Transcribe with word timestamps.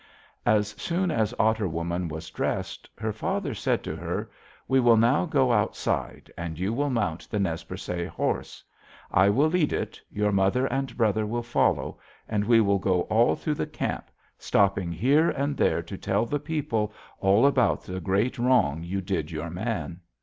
"As 0.47 0.69
soon 0.81 1.11
as 1.11 1.31
Otter 1.37 1.67
Woman 1.67 2.07
was 2.07 2.31
dressed, 2.31 2.89
her 2.97 3.13
father 3.13 3.53
said 3.53 3.83
to 3.83 3.95
her: 3.95 4.31
'We 4.67 4.79
will 4.79 4.97
now 4.97 5.27
go 5.27 5.51
outside, 5.51 6.31
and 6.35 6.57
you 6.57 6.73
will 6.73 6.89
mount 6.89 7.29
the 7.29 7.39
Nez 7.39 7.63
Percé 7.63 8.07
horse. 8.07 8.63
I 9.11 9.29
will 9.29 9.47
lead 9.47 9.71
it, 9.71 10.01
your 10.09 10.31
mother 10.31 10.65
and 10.65 10.97
brother 10.97 11.27
will 11.27 11.43
follow, 11.43 11.99
and 12.27 12.43
we 12.45 12.61
will 12.61 12.79
go 12.79 13.01
all 13.11 13.35
through 13.35 13.53
the 13.53 13.67
camp, 13.67 14.09
stopping 14.39 14.91
here 14.91 15.29
and 15.29 15.55
there 15.55 15.83
to 15.83 15.97
tell 15.99 16.25
the 16.25 16.39
people 16.39 16.91
all 17.19 17.45
about 17.45 17.83
the 17.83 17.99
great 17.99 18.39
wrong 18.39 18.81
you 18.81 19.01
did 19.01 19.29
your 19.29 19.51
man.' 19.51 19.99